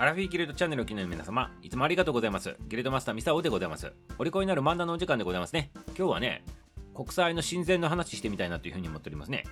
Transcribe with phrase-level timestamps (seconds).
[0.00, 2.54] アラフィーギルドチャンネルを機能の皆様、いつもありがとうございます。
[2.68, 3.92] ギルドマスターミサオでございます。
[4.16, 5.72] お利口になる漫談のお時間でございますね。
[5.98, 6.44] 今日はね、
[6.94, 9.42] 国際の親善の話してみたいなというふうに思っておりますね。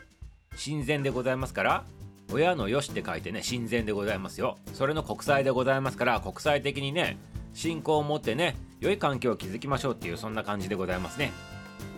[0.54, 1.85] 親善でございますから、
[2.32, 4.56] 親のよしって書いてね、親善でございますよ。
[4.72, 7.19] それの国際でございますから、国際的にね、
[7.53, 11.33] 信仰を持ってね、良い環境を築きましょうっていう、そんな感じでございますね。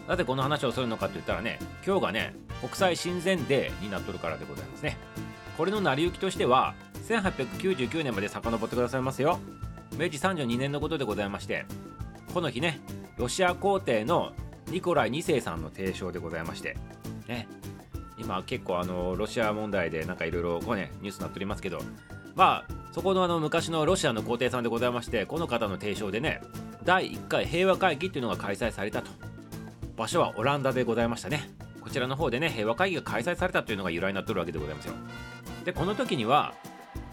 [0.08, 4.96] なぜこの話をするのかって言ったらね、今日がね、国際親善デーになっとるからでございますね。
[5.58, 6.74] これの成り行きとしては、
[7.08, 9.38] 1899年まで遡ってくださいますよ。
[9.96, 11.64] 明治32年のことでございまして
[12.32, 12.78] この日ね
[13.16, 14.32] ロシア皇帝の
[14.68, 16.76] ニコライ2世さんの提唱でございまして
[17.26, 17.48] ね
[18.18, 21.80] 今結構あのロシア問題でなんかいろいろねニュースになっておりますけど
[22.36, 26.42] まあそこのあの昔のロシアの皇帝さんでございましてこの方の提唱でね
[26.84, 29.10] 第1回平和会議っていうのが開催されたと。
[29.96, 31.50] 場所はオランダでございましたね。
[31.82, 34.94] こちらの方でね平和会議が開催されたというのが由来になってるわけでございますよ。
[35.64, 36.54] でこの時には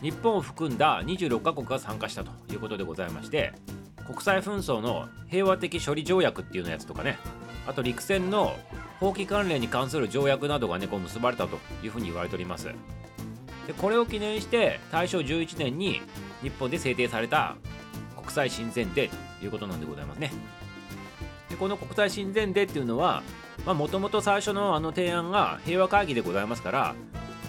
[0.05, 3.53] 日本を含んだ26カ国が参加したということでございまして
[4.05, 7.17] 国際紛争の平和的処理条約っていうのやつとかね
[7.65, 8.55] あと陸戦の
[8.99, 12.67] 法規関連に関する条約などがねこう結ばれたというふうに言われております。
[13.65, 16.01] でこれを記念して大正11年に
[16.43, 17.55] 日本で制定された
[18.15, 20.31] 国際親善デーということなんでございますね。
[21.49, 23.23] でこの国際親善デーっていうのは
[23.65, 26.95] もともと最初のあの提案が平和会議でございますから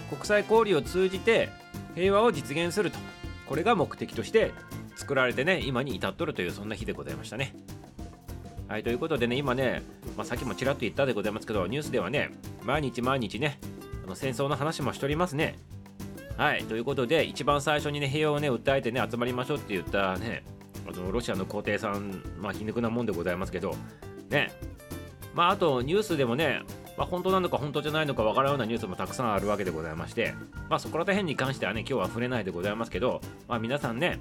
[0.09, 1.49] 国際交流を通じて
[1.97, 2.99] 平和を実現すると。
[3.47, 4.51] これが目的として
[4.95, 7.55] 作られてね今に至っとるというそんな日でございましたね。
[8.67, 9.81] はいということでね今ね、
[10.15, 12.29] まあ、さっきもちらっと言ったでございますけどニュースではね
[12.65, 13.59] 毎日毎日ね
[14.05, 15.57] あの戦争の話もしておりますね。
[16.35, 20.43] はいということで一番最初にね平和をね訴えてね集まりましょうって言ったね
[20.87, 23.75] あのロシアの皇帝さんまあ皮肉なもんでございますけど
[24.29, 24.51] ね。
[25.33, 26.61] まああとニュースでもね
[26.97, 30.33] まあ、本当なのか本当じゃないのかわからんようなニュースもたくさんあるわけでございまして、
[30.67, 34.19] まあ、そこら辺に関してはね今日は触れないでございますけど、まあ、皆さんね、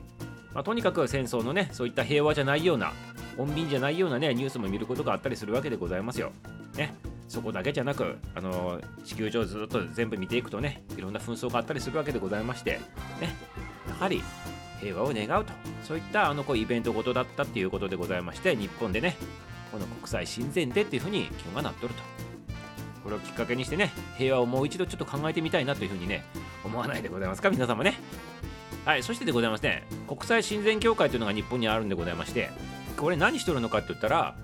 [0.52, 2.92] まあ、とにかく戦争のねそういった平和じゃないような
[3.38, 6.32] 穏便じゃないようなねニュースも見ることがあったりするわけでございますよ。
[6.76, 6.94] ね。
[7.28, 12.78] そこだけじゃなく、あの地球上ずっと全部見ていくとねいろんな紛争があったりするわけでございまして
[13.20, 13.34] ね。
[13.88, 14.22] やはり
[14.80, 19.16] 平和を願うとそういったあのこうイベントごとだったっていうことでございまして日本でね
[19.72, 22.25] この国際親善でっていうふうに気温がなっとると。
[23.06, 26.24] これをきっかけにしてね平和をもう一度ちょっと考えてみたいなというふうにね
[26.64, 27.50] 思わないでございますか？
[27.50, 28.00] 皆様ね。
[28.84, 29.84] はいそしてでございますね。
[30.08, 32.50] 国際親善協会というのが日本にあるんでございまして
[32.96, 34.34] これ何しとるのかって言ったら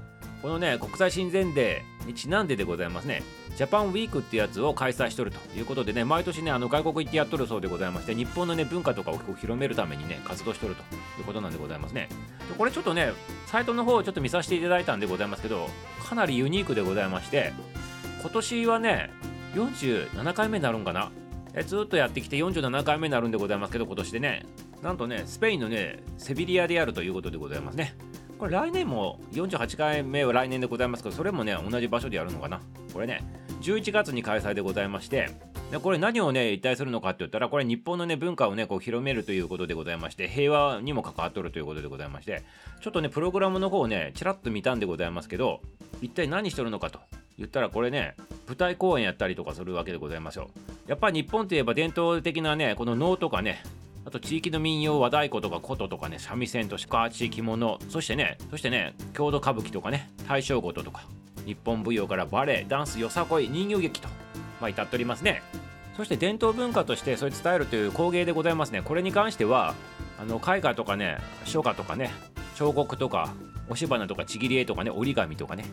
[0.42, 3.24] このね国際親善デーにちなんででございますね。
[3.56, 10.82] ジャパンウィークってやつを開催しとるということでね毎年ねあの外国行ってやっとるそうでございまして日本のね文化とかを広めるためにね活動しとると
[11.18, 12.08] いうことなんでございますね。
[12.48, 13.12] でこれちょっとね
[13.46, 15.68] サイトの方をちょっと見させていただいたんでございますけど
[16.02, 17.52] かなりユニークでございまして
[18.22, 19.10] 今年はね
[19.54, 21.10] 47回目になるんかな。
[21.54, 24.46] えずっとやってきて47回目になるんでございますけど今年でね。
[24.80, 27.96] なんとねスペインのねセビリアでやるということでございますね。
[28.38, 32.60] これ来年も48回目は来年でございますけどそれもね同じ場所でやるのかな。
[32.92, 33.22] これね
[33.60, 35.28] 11月に開催でございまして
[35.72, 42.42] でこれ何をね一体するのかって言ったらこれ日本のね文化をねこう広めるということでございまして平和にも関わっとるということでございまして
[42.82, 45.62] ちょっとねプログラムの方をねちらっと見たんでございますけど
[46.02, 47.00] 一体何しとるのかと
[47.38, 48.14] 言ったらこれね
[48.46, 50.50] 舞台公演やったりとかするわけでございますよ。
[50.86, 53.62] やっぱり日本といえば伝統的なねこの能とかね
[54.04, 61.06] あと地域の民謡和太鼓とか琴とかね三味線とか地着物そしてねそしてね郷土歌舞伎とかね大正琴とか
[61.46, 64.08] 日本舞踊からバレエダンスよさこい人形劇と
[64.60, 65.42] まあ至っておりますね。
[65.96, 69.74] そして伝統文化としてそれ伝えるという工芸でございますねこれに関しては
[70.18, 72.10] あの絵画とかね書画とかね
[72.54, 73.32] 彫刻とか
[73.66, 75.64] 押し花とかちぎり絵とかね折り紙とかね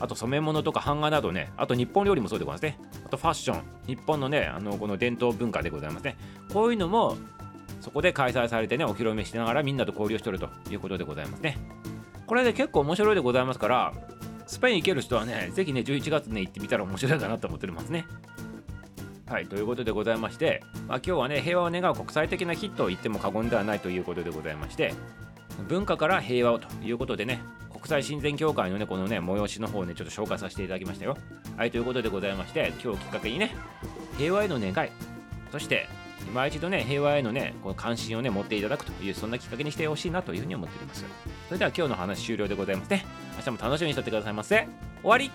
[0.00, 2.88] あと染め物とか版画などね、あと日本料理もそうでございますね。
[3.06, 6.16] あとファッション、日本のね、あのこの伝統文化でございますね。
[6.52, 7.16] こういうのも
[7.80, 11.56] そこで開催されてね、お披露目しながらみんなと交流してるということでございますね。
[12.26, 13.94] これで結構面白いでございますから、
[14.46, 18.06] スペイン行ける人はね、ぜひね、11月ね、行ってみたら面白いかなと思っておりますね。
[19.28, 24.94] はい、ということでございまして、まあ、今日はね、平和を願う国際的な日と言っても過言ではないということでございまして、
[25.68, 27.40] 文化から平和をということでね、
[27.72, 31.16] 国際親善協会のね、このね、催しの方をね、ちょっと紹介させていただきましたよ。
[31.56, 33.56] はい、ということでございまして、今日きっかけにね、
[34.16, 34.90] 平和への願い、
[35.50, 35.88] そして、
[36.28, 41.04] 今一度ね、平和へのね、この関心をね、持っていただくという、そんなきっかけにしてほしいなというふうに思っております。
[41.48, 43.04] それでは今日の話終了でございますね。
[43.38, 44.68] 明日も楽しみにしておってくださいませ。
[45.02, 45.32] 終わり